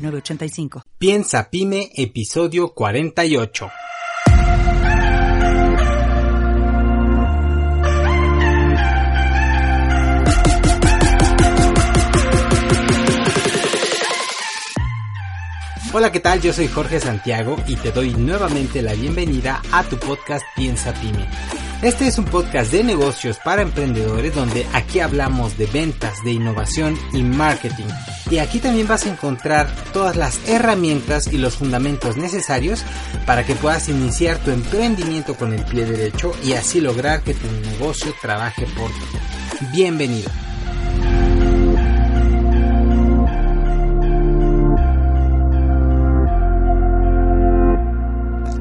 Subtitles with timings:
[0.00, 0.82] 906985.
[0.98, 3.70] Piensa Pyme, episodio 48.
[15.92, 16.40] Hola, ¿qué tal?
[16.40, 21.26] Yo soy Jorge Santiago y te doy nuevamente la bienvenida a tu podcast Piensa Pyme.
[21.82, 26.94] Este es un podcast de negocios para emprendedores donde aquí hablamos de ventas, de innovación
[27.14, 27.86] y marketing.
[28.30, 32.84] Y aquí también vas a encontrar todas las herramientas y los fundamentos necesarios
[33.24, 37.50] para que puedas iniciar tu emprendimiento con el pie derecho y así lograr que tu
[37.70, 39.66] negocio trabaje por ti.
[39.72, 40.30] Bienvenido.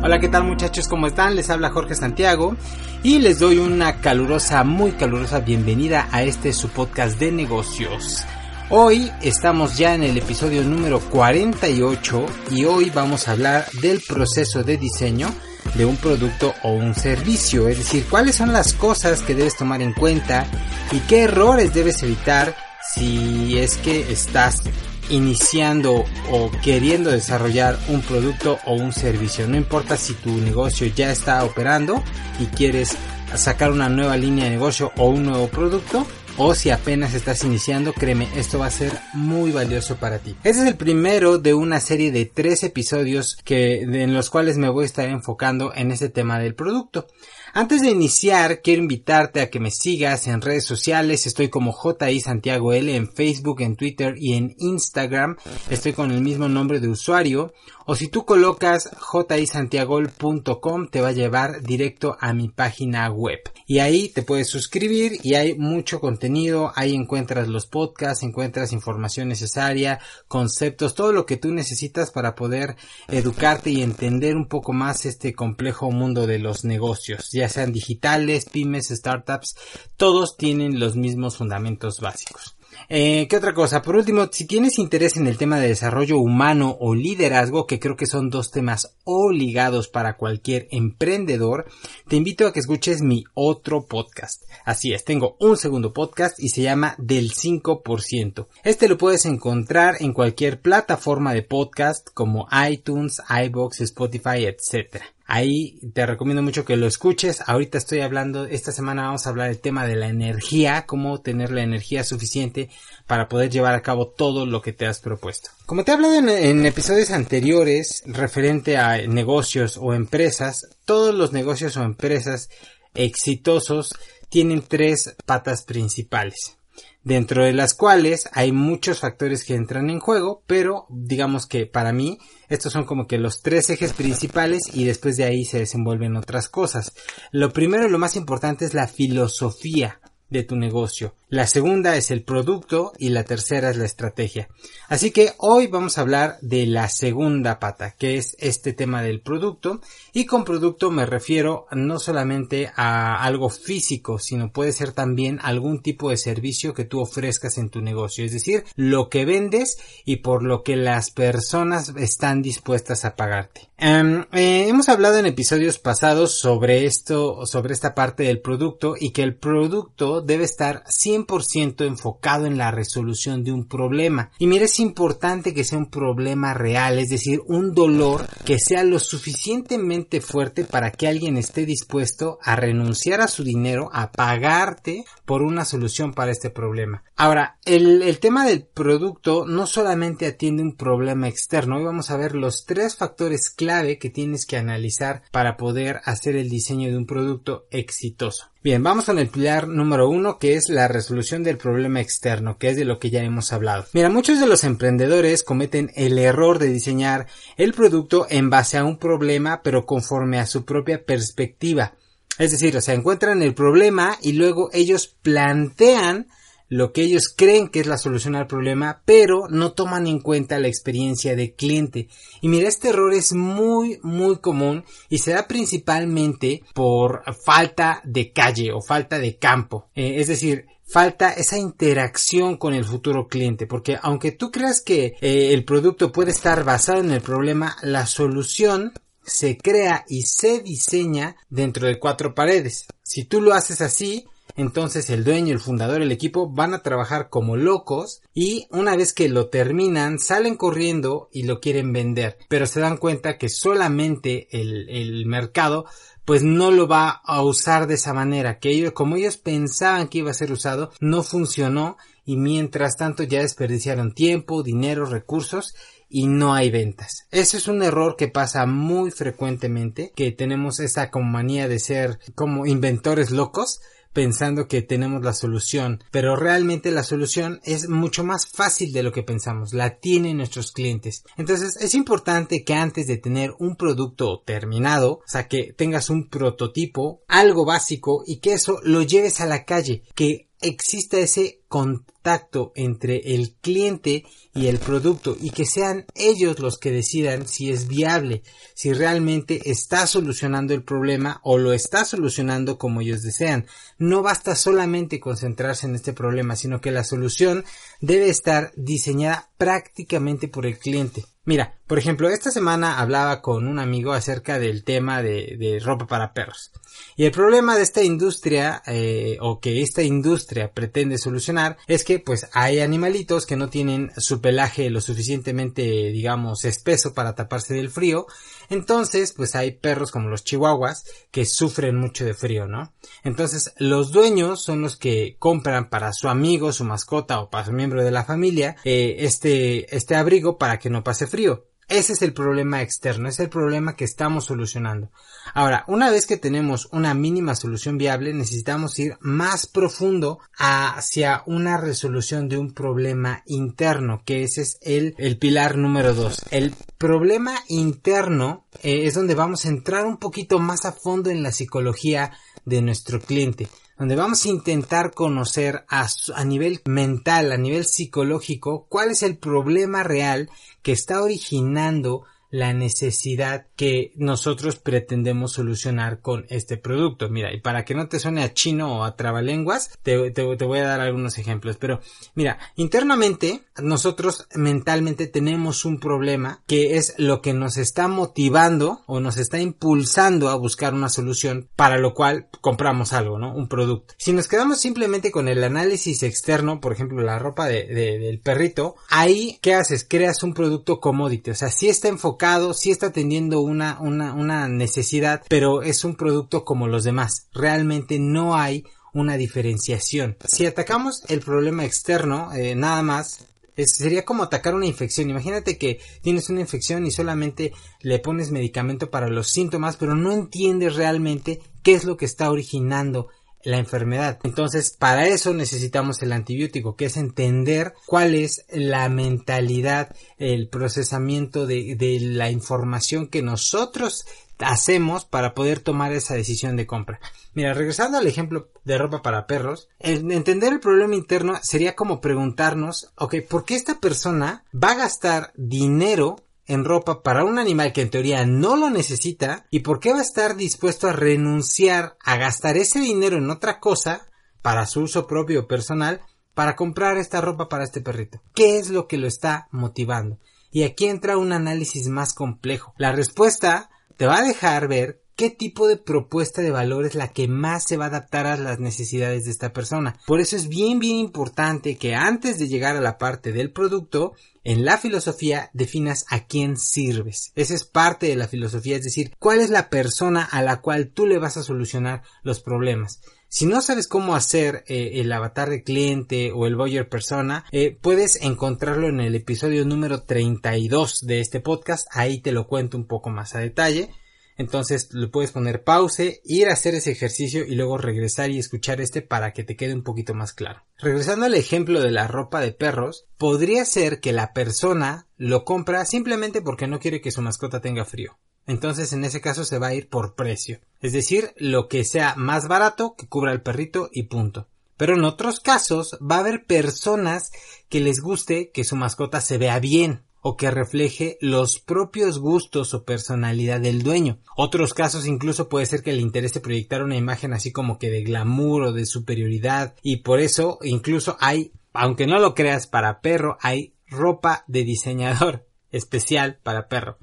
[0.09, 0.87] Hola, ¿qué tal muchachos?
[0.87, 1.35] ¿Cómo están?
[1.35, 2.55] Les habla Jorge Santiago
[3.03, 8.25] y les doy una calurosa, muy calurosa bienvenida a este su podcast de negocios.
[8.71, 14.63] Hoy estamos ya en el episodio número 48 y hoy vamos a hablar del proceso
[14.63, 15.29] de diseño
[15.75, 19.83] de un producto o un servicio, es decir, cuáles son las cosas que debes tomar
[19.83, 20.47] en cuenta
[20.91, 22.55] y qué errores debes evitar
[22.95, 24.63] si es que estás
[25.09, 29.47] iniciando o queriendo desarrollar un producto o un servicio.
[29.47, 32.03] No importa si tu negocio ya está operando
[32.39, 32.95] y quieres
[33.35, 36.05] sacar una nueva línea de negocio o un nuevo producto,
[36.41, 40.37] o si apenas estás iniciando, créeme, esto va a ser muy valioso para ti.
[40.43, 44.69] Este es el primero de una serie de tres episodios que, en los cuales me
[44.69, 47.07] voy a estar enfocando en este tema del producto.
[47.53, 51.25] Antes de iniciar, quiero invitarte a que me sigas en redes sociales.
[51.25, 55.35] Estoy como JI Santiago L en Facebook, en Twitter y en Instagram.
[55.69, 57.53] Estoy con el mismo nombre de usuario.
[57.85, 63.39] O si tú colocas jisantiagol.com te va a llevar directo a mi página web.
[63.65, 66.71] Y ahí te puedes suscribir y hay mucho contenido.
[66.75, 72.75] Ahí encuentras los podcasts, encuentras información necesaria, conceptos, todo lo que tú necesitas para poder
[73.07, 78.45] educarte y entender un poco más este complejo mundo de los negocios ya sean digitales,
[78.45, 79.55] pymes, startups,
[79.97, 82.55] todos tienen los mismos fundamentos básicos.
[82.87, 83.81] Eh, ¿Qué otra cosa?
[83.81, 87.95] Por último, si tienes interés en el tema de desarrollo humano o liderazgo, que creo
[87.95, 91.65] que son dos temas obligados para cualquier emprendedor,
[92.07, 94.43] te invito a que escuches mi otro podcast.
[94.65, 98.47] Así es, tengo un segundo podcast y se llama Del 5%.
[98.63, 105.03] Este lo puedes encontrar en cualquier plataforma de podcast como iTunes, iBox, Spotify, etc.
[105.31, 107.43] Ahí te recomiendo mucho que lo escuches.
[107.45, 111.51] Ahorita estoy hablando, esta semana vamos a hablar del tema de la energía, cómo tener
[111.51, 112.71] la energía suficiente
[113.05, 115.51] para poder llevar a cabo todo lo que te has propuesto.
[115.67, 121.77] Como te he hablado en, episodios anteriores referente a negocios o empresas, todos los negocios
[121.77, 122.49] o empresas
[122.95, 123.93] exitosos
[124.29, 126.58] tienen tres patas principales
[127.03, 131.93] dentro de las cuales hay muchos factores que entran en juego, pero digamos que para
[131.93, 132.19] mí
[132.49, 136.49] estos son como que los tres ejes principales y después de ahí se desenvuelven otras
[136.49, 136.93] cosas.
[137.31, 139.99] Lo primero y lo más importante es la filosofía
[140.29, 141.15] de tu negocio.
[141.31, 144.49] La segunda es el producto y la tercera es la estrategia.
[144.87, 149.21] Así que hoy vamos a hablar de la segunda pata, que es este tema del
[149.21, 149.79] producto.
[150.11, 155.83] Y con producto me refiero no solamente a algo físico, sino puede ser también algún
[155.83, 158.25] tipo de servicio que tú ofrezcas en tu negocio.
[158.25, 163.69] Es decir, lo que vendes y por lo que las personas están dispuestas a pagarte.
[163.77, 169.11] Em, eh, hemos hablado en episodios pasados sobre esto, sobre esta parte del producto y
[169.11, 174.31] que el producto debe estar siempre 100% enfocado en la resolución de un problema.
[174.39, 178.83] Y mira, es importante que sea un problema real, es decir, un dolor que sea
[178.83, 185.05] lo suficientemente fuerte para que alguien esté dispuesto a renunciar a su dinero, a pagarte
[185.25, 187.03] por una solución para este problema.
[187.15, 192.17] Ahora, el, el tema del producto no solamente atiende un problema externo, hoy vamos a
[192.17, 196.97] ver los tres factores clave que tienes que analizar para poder hacer el diseño de
[196.97, 198.49] un producto exitoso.
[198.61, 202.67] Bien, vamos con el pilar número uno, que es la resolución del problema externo, que
[202.67, 203.85] es de lo que ya hemos hablado.
[203.93, 208.83] Mira, muchos de los emprendedores cometen el error de diseñar el producto en base a
[208.83, 211.93] un problema, pero conforme a su propia perspectiva.
[212.37, 216.27] Es decir, o sea, encuentran el problema y luego ellos plantean
[216.69, 220.59] lo que ellos creen que es la solución al problema, pero no toman en cuenta
[220.59, 222.07] la experiencia de cliente.
[222.41, 228.31] Y mira, este error es muy, muy común y se da principalmente por falta de
[228.31, 229.89] calle o falta de campo.
[229.95, 235.17] Eh, es decir, falta esa interacción con el futuro cliente, porque aunque tú creas que
[235.21, 238.93] eh, el producto puede estar basado en el problema, la solución
[239.23, 242.87] se crea y se diseña dentro de cuatro paredes.
[243.03, 244.25] Si tú lo haces así,
[244.59, 249.13] entonces el dueño, el fundador, el equipo van a trabajar como locos y una vez
[249.13, 252.37] que lo terminan salen corriendo y lo quieren vender.
[252.49, 255.85] Pero se dan cuenta que solamente el, mercado
[256.25, 260.19] pues no lo va a usar de esa manera, que ellos, como ellos pensaban que
[260.19, 265.73] iba a ser usado, no funcionó y mientras tanto ya desperdiciaron tiempo, dinero, recursos
[266.09, 267.27] y no hay ventas.
[267.31, 272.19] Ese es un error que pasa muy frecuentemente, que tenemos esa como manía de ser
[272.35, 273.79] como inventores locos,
[274.13, 279.11] pensando que tenemos la solución, pero realmente la solución es mucho más fácil de lo
[279.11, 281.23] que pensamos, la tienen nuestros clientes.
[281.37, 286.29] Entonces es importante que antes de tener un producto terminado, o sea que tengas un
[286.29, 292.73] prototipo, algo básico y que eso lo lleves a la calle, que exista ese contacto
[292.75, 297.87] entre el cliente y el producto y que sean ellos los que decidan si es
[297.87, 298.43] viable,
[298.73, 303.67] si realmente está solucionando el problema o lo está solucionando como ellos desean.
[303.97, 307.63] No basta solamente concentrarse en este problema, sino que la solución
[308.01, 311.23] debe estar diseñada prácticamente por el cliente.
[311.49, 316.31] Mira, por ejemplo, esta semana hablaba con un amigo acerca del tema de, ropa para
[316.31, 316.71] perros.
[317.15, 322.19] Y el problema de esta industria, eh, o que esta industria pretende solucionar, es que
[322.19, 327.89] pues hay animalitos que no tienen su pelaje lo suficientemente, digamos, espeso para taparse del
[327.89, 328.27] frío.
[328.69, 332.93] Entonces, pues hay perros como los chihuahuas que sufren mucho de frío, ¿no?
[333.23, 337.71] Entonces, los dueños son los que compran para su amigo, su mascota o para su
[337.71, 341.68] miembro de la familia eh, este, este abrigo para que no pase frío.
[341.89, 345.09] Ese es el problema externo, es el problema que estamos solucionando.
[345.55, 351.77] Ahora, una vez que tenemos una mínima solución viable, necesitamos ir más profundo hacia una
[351.77, 356.43] resolución de un problema interno, que ese es el, el pilar número dos.
[356.51, 361.41] El problema interno eh, es donde vamos a entrar un poquito más a fondo en
[361.41, 362.33] la psicología
[362.65, 363.67] de nuestro cliente
[363.99, 369.37] donde vamos a intentar conocer a, a, nivel mental, a nivel psicológico, cuál es el
[369.37, 370.49] problema real
[370.81, 377.29] que está originando la necesidad que nosotros pretendemos solucionar con este producto.
[377.29, 380.79] Mira, y para que no te suene a chino o a trabalenguas, te, te, voy
[380.79, 381.77] a dar algunos ejemplos.
[381.77, 382.01] Pero
[382.33, 389.19] mira, internamente nosotros mentalmente tenemos un problema que es lo que nos está motivando o
[389.19, 393.53] nos está impulsando a buscar una solución para lo cual compramos algo, ¿no?
[393.53, 394.15] Un producto.
[394.17, 398.95] Si nos quedamos simplemente con el análisis externo, por ejemplo, la ropa de, del perrito,
[399.09, 400.05] ahí, ¿qué haces?
[400.07, 401.51] Creas un producto commodity.
[401.51, 402.38] O sea, si está enfocado
[402.73, 407.47] sí está teniendo una, una, una necesidad, pero es un producto como los demás.
[407.53, 410.37] Realmente no hay una diferenciación.
[410.45, 413.45] Si atacamos el problema externo, eh, nada más,
[413.85, 415.29] sería como atacar una infección.
[415.29, 420.31] Imagínate que tienes una infección y solamente le pones medicamento para los síntomas, pero no
[420.31, 423.29] entiendes realmente qué es lo que está originando
[423.63, 424.39] la enfermedad.
[424.43, 431.65] Entonces, para eso necesitamos el antibiótico, que es entender cuál es la mentalidad, el procesamiento
[431.65, 434.25] de, de la información que nosotros
[434.59, 437.19] hacemos para poder tomar esa decisión de compra.
[437.53, 443.11] Mira, regresando al ejemplo de ropa para perros, entender el problema interno sería como preguntarnos,
[443.15, 446.37] ok, ¿por qué esta persona va a gastar dinero
[446.69, 450.19] en ropa para un animal que en teoría no lo necesita y por qué va
[450.19, 454.29] a estar dispuesto a renunciar a gastar ese dinero en otra cosa
[454.61, 456.21] para su uso propio personal
[456.53, 458.41] para comprar esta ropa para este perrito.
[458.53, 460.39] ¿Qué es lo que lo está motivando?
[460.71, 462.93] Y aquí entra un análisis más complejo.
[462.97, 467.29] La respuesta te va a dejar ver qué tipo de propuesta de valor es la
[467.29, 470.19] que más se va a adaptar a las necesidades de esta persona.
[470.27, 474.33] Por eso es bien bien importante que antes de llegar a la parte del producto,
[474.69, 477.51] en la filosofía definas a quién sirves.
[477.55, 481.09] Esa es parte de la filosofía, es decir, cuál es la persona a la cual
[481.09, 483.19] tú le vas a solucionar los problemas.
[483.47, 487.97] Si no sabes cómo hacer eh, el avatar de cliente o el buyer persona, eh,
[487.99, 492.07] puedes encontrarlo en el episodio número 32 de este podcast.
[492.11, 494.11] Ahí te lo cuento un poco más a detalle.
[494.59, 498.99] Entonces le puedes poner pause, ir a hacer ese ejercicio y luego regresar y escuchar
[498.99, 500.83] este para que te quede un poquito más claro.
[500.97, 506.03] Regresando al ejemplo de la ropa de perros, podría ser que la persona lo compra
[506.03, 508.37] simplemente porque no quiere que su mascota tenga frío.
[508.67, 510.81] Entonces en ese caso se va a ir por precio.
[510.99, 514.67] Es decir, lo que sea más barato que cubra el perrito y punto.
[514.97, 517.53] Pero en otros casos va a haber personas
[517.87, 522.93] que les guste que su mascota se vea bien o que refleje los propios gustos
[522.93, 524.39] o personalidad del dueño.
[524.55, 528.23] Otros casos incluso puede ser que le interese proyectar una imagen así como que de
[528.23, 533.57] glamour o de superioridad y por eso incluso hay, aunque no lo creas para perro,
[533.61, 537.17] hay ropa de diseñador especial para perro.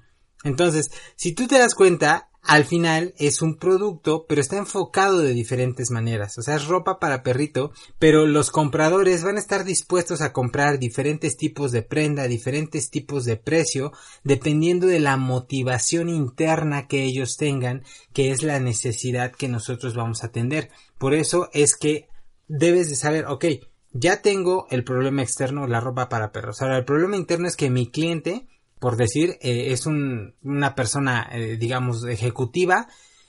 [0.44, 5.34] Entonces, si tú te das cuenta, al final es un producto, pero está enfocado de
[5.34, 6.38] diferentes maneras.
[6.38, 10.78] O sea, es ropa para perrito, pero los compradores van a estar dispuestos a comprar
[10.78, 13.92] diferentes tipos de prenda, diferentes tipos de precio,
[14.24, 20.22] dependiendo de la motivación interna que ellos tengan, que es la necesidad que nosotros vamos
[20.22, 20.70] a atender.
[20.98, 22.08] Por eso es que
[22.48, 23.44] debes de saber, ok,
[23.92, 26.62] ya tengo el problema externo, la ropa para perros.
[26.62, 28.46] Ahora, el problema interno es que mi cliente
[28.78, 32.88] por decir, eh, es un, una persona, eh, digamos, ejecutiva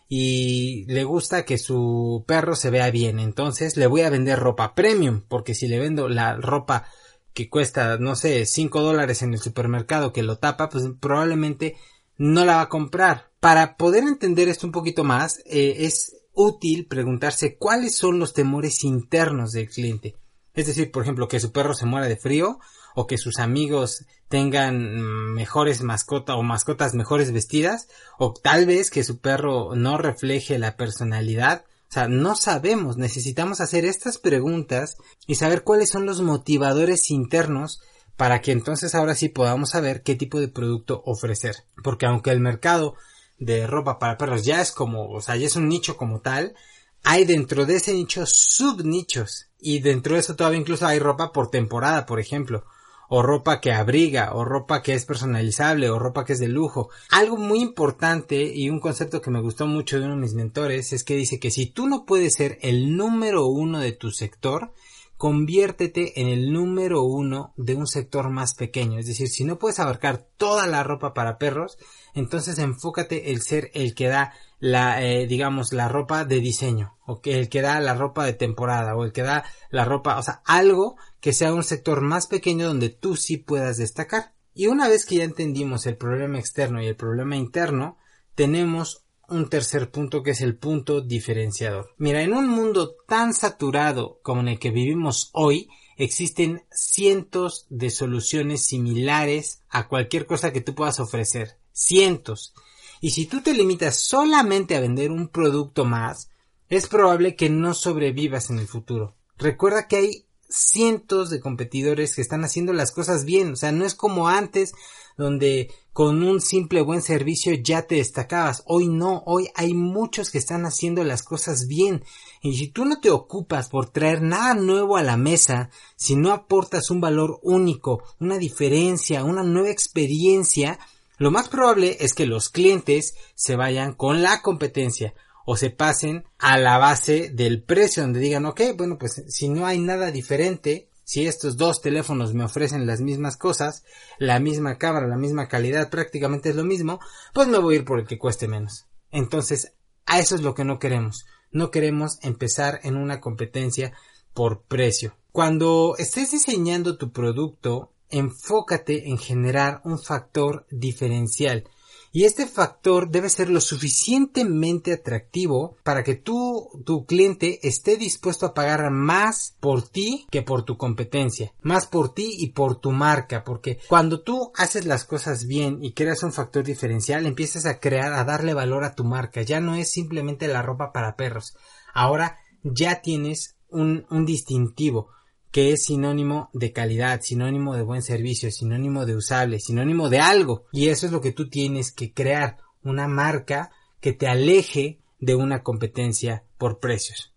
[0.09, 3.19] y le gusta que su perro se vea bien.
[3.19, 6.87] Entonces le voy a vender ropa premium, porque si le vendo la ropa
[7.33, 11.75] que cuesta, no sé, 5 dólares en el supermercado que lo tapa, pues probablemente
[12.17, 13.31] no la va a comprar.
[13.39, 18.83] Para poder entender esto un poquito más, eh, es útil preguntarse cuáles son los temores
[18.83, 20.15] internos del cliente.
[20.53, 22.59] Es decir, por ejemplo, que su perro se muera de frío
[22.99, 29.03] o que sus amigos tengan mejores mascotas o mascotas mejores vestidas o tal vez que
[29.03, 31.63] su perro no refleje la personalidad.
[31.89, 37.81] O sea, no sabemos, necesitamos hacer estas preguntas y saber cuáles son los motivadores internos
[38.15, 41.57] para que entonces ahora sí podamos saber qué tipo de producto ofrecer.
[41.83, 42.95] Porque aunque el mercado
[43.37, 46.55] de ropa para perros ya es como, o sea, ya es un nicho como tal,
[47.03, 51.51] hay dentro de ese nicho subnichos y dentro de eso todavía incluso hay ropa por
[51.51, 52.65] temporada, por ejemplo
[53.09, 56.89] o ropa que abriga, o ropa que es personalizable, o ropa que es de lujo.
[57.11, 60.93] Algo muy importante y un concepto que me gustó mucho de uno de mis mentores
[60.93, 64.73] es que dice que si tú no puedes ser el número uno de tu sector,
[65.17, 68.99] conviértete en el número uno de un sector más pequeño.
[68.99, 71.77] Es decir, si no puedes abarcar toda la ropa para perros,
[72.13, 77.21] entonces enfócate el ser el que da la, eh, digamos, la ropa de diseño, o
[77.21, 80.23] que el que da la ropa de temporada, o el que da la ropa, o
[80.23, 84.33] sea, algo que sea un sector más pequeño donde tú sí puedas destacar.
[84.53, 87.97] Y una vez que ya entendimos el problema externo y el problema interno,
[88.33, 91.93] tenemos un tercer punto que es el punto diferenciador.
[91.97, 97.89] Mira, en un mundo tan saturado como en el que vivimos hoy, existen cientos de
[97.89, 101.57] soluciones similares a cualquier cosa que tú puedas ofrecer.
[101.71, 102.53] Cientos.
[103.01, 106.29] Y si tú te limitas solamente a vender un producto más,
[106.69, 109.15] es probable que no sobrevivas en el futuro.
[109.37, 113.53] Recuerda que hay cientos de competidores que están haciendo las cosas bien.
[113.53, 114.73] O sea, no es como antes
[115.17, 118.63] donde con un simple buen servicio ya te destacabas.
[118.67, 122.03] Hoy no, hoy hay muchos que están haciendo las cosas bien.
[122.41, 126.31] Y si tú no te ocupas por traer nada nuevo a la mesa, si no
[126.31, 130.79] aportas un valor único, una diferencia, una nueva experiencia,
[131.17, 135.13] lo más probable es que los clientes se vayan con la competencia
[135.45, 139.65] o se pasen a la base del precio donde digan, ok, bueno, pues si no
[139.65, 143.85] hay nada diferente, si estos dos teléfonos me ofrecen las mismas cosas,
[144.19, 146.99] la misma cámara, la misma calidad, prácticamente es lo mismo,
[147.33, 148.87] pues me voy a ir por el que cueste menos.
[149.09, 149.73] Entonces,
[150.05, 151.25] a eso es lo que no queremos.
[151.49, 153.93] No queremos empezar en una competencia
[154.33, 155.15] por precio.
[155.31, 161.69] Cuando estés diseñando tu producto, enfócate en generar un factor diferencial
[162.11, 168.45] y este factor debe ser lo suficientemente atractivo para que tú, tu cliente, esté dispuesto
[168.45, 172.91] a pagar más por ti que por tu competencia, más por ti y por tu
[172.91, 177.79] marca, porque cuando tú haces las cosas bien y creas un factor diferencial, empiezas a
[177.79, 179.41] crear, a darle valor a tu marca.
[179.41, 181.55] Ya no es simplemente la ropa para perros.
[181.93, 185.09] Ahora ya tienes un, un distintivo
[185.51, 190.65] que es sinónimo de calidad, sinónimo de buen servicio, sinónimo de usable, sinónimo de algo.
[190.71, 195.35] Y eso es lo que tú tienes que crear, una marca que te aleje de
[195.35, 197.33] una competencia por precios.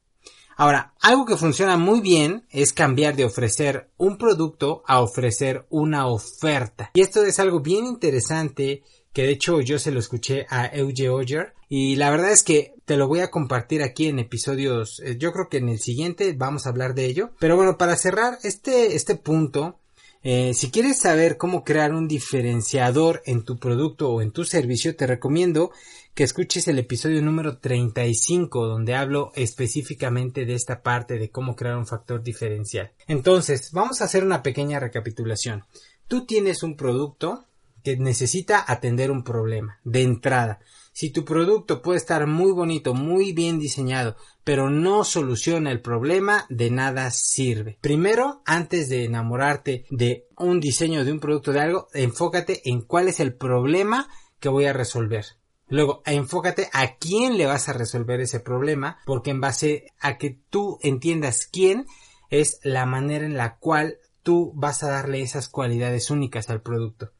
[0.61, 6.07] Ahora, algo que funciona muy bien es cambiar de ofrecer un producto a ofrecer una
[6.07, 6.90] oferta.
[6.93, 8.83] Y esto es algo bien interesante
[9.14, 12.75] que de hecho yo se lo escuché a Euge Oyer y la verdad es que
[12.85, 16.35] te lo voy a compartir aquí en episodios, eh, yo creo que en el siguiente
[16.37, 19.81] vamos a hablar de ello, pero bueno, para cerrar este, este punto,
[20.23, 24.95] eh, si quieres saber cómo crear un diferenciador en tu producto o en tu servicio,
[24.95, 25.71] te recomiendo
[26.14, 31.76] que escuches el episodio número 35 donde hablo específicamente de esta parte de cómo crear
[31.76, 32.93] un factor diferencial.
[33.07, 35.64] Entonces, vamos a hacer una pequeña recapitulación.
[36.09, 37.47] Tú tienes un producto
[37.83, 40.61] que necesita atender un problema de entrada.
[40.93, 46.47] Si tu producto puede estar muy bonito, muy bien diseñado, pero no soluciona el problema,
[46.49, 47.79] de nada sirve.
[47.81, 53.09] Primero, antes de enamorarte de un diseño de un producto de algo, enfócate en cuál
[53.09, 54.09] es el problema
[54.40, 55.25] que voy a resolver.
[55.71, 60.39] Luego, enfócate a quién le vas a resolver ese problema, porque en base a que
[60.50, 61.87] tú entiendas quién
[62.29, 67.12] es la manera en la cual tú vas a darle esas cualidades únicas al producto.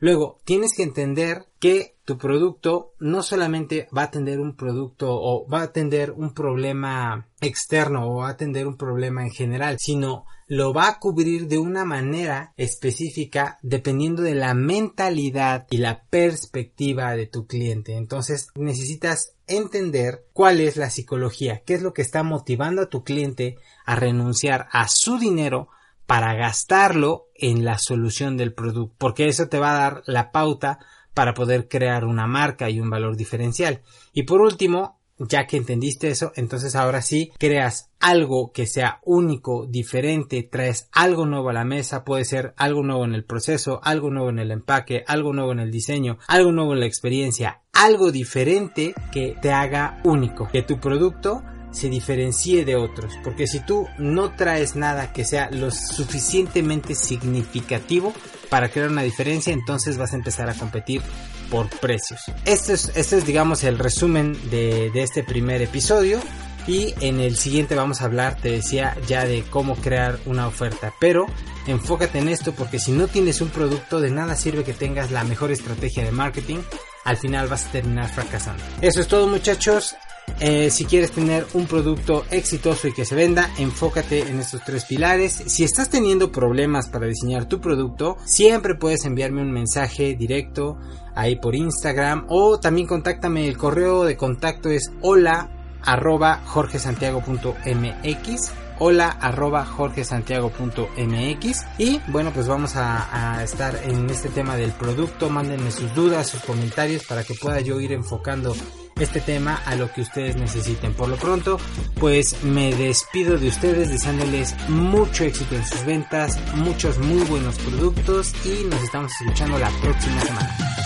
[0.00, 5.46] Luego, tienes que entender que tu producto no solamente va a atender un producto o
[5.46, 10.24] va a atender un problema externo o va a atender un problema en general, sino
[10.46, 17.14] lo va a cubrir de una manera específica dependiendo de la mentalidad y la perspectiva
[17.14, 17.96] de tu cliente.
[17.96, 23.04] Entonces necesitas entender cuál es la psicología, qué es lo que está motivando a tu
[23.04, 25.68] cliente a renunciar a su dinero
[26.06, 30.78] para gastarlo en la solución del producto, porque eso te va a dar la pauta
[31.14, 33.82] para poder crear una marca y un valor diferencial.
[34.12, 39.66] Y por último, ya que entendiste eso, entonces ahora sí creas algo que sea único,
[39.66, 44.10] diferente, traes algo nuevo a la mesa, puede ser algo nuevo en el proceso, algo
[44.10, 48.12] nuevo en el empaque, algo nuevo en el diseño, algo nuevo en la experiencia, algo
[48.12, 53.14] diferente que te haga único, que tu producto se diferencie de otros.
[53.22, 58.12] Porque si tú no traes nada que sea lo suficientemente significativo
[58.48, 61.02] para crear una diferencia, entonces vas a empezar a competir
[61.50, 62.20] por precios.
[62.44, 66.20] Este es, este es digamos, el resumen de, de este primer episodio.
[66.66, 70.92] Y en el siguiente vamos a hablar, te decía, ya de cómo crear una oferta.
[71.00, 71.26] Pero
[71.66, 75.24] enfócate en esto porque si no tienes un producto, de nada sirve que tengas la
[75.24, 76.58] mejor estrategia de marketing.
[77.04, 78.62] Al final vas a terminar fracasando.
[78.82, 79.96] Eso es todo muchachos.
[80.40, 84.84] Eh, si quieres tener un producto exitoso y que se venda, enfócate en estos tres
[84.84, 85.44] pilares.
[85.46, 90.78] Si estás teniendo problemas para diseñar tu producto, siempre puedes enviarme un mensaje directo
[91.14, 93.48] ahí por Instagram o también contáctame.
[93.48, 95.50] El correo de contacto es hola
[95.82, 104.54] arroba jorgesantiago.mx hola arroba jorgesantiago.mx y bueno pues vamos a, a, estar en este tema
[104.56, 108.54] del producto mándenme sus dudas sus comentarios para que pueda yo ir enfocando
[109.00, 110.94] este tema a lo que ustedes necesiten.
[110.94, 111.58] Por lo pronto,
[112.00, 118.34] pues me despido de ustedes deseándoles mucho éxito en sus ventas, muchos muy buenos productos
[118.44, 120.77] y nos estamos escuchando la próxima semana.